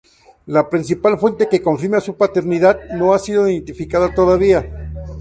La 0.47 0.67
principal 0.67 1.19
fuente 1.19 1.47
que 1.47 1.61
confirma 1.61 1.99
su 1.99 2.17
paternidad 2.17 2.79
no 2.95 3.13
ha 3.13 3.19
sido 3.19 3.47
identificada 3.47 4.11
todavía. 4.11 4.65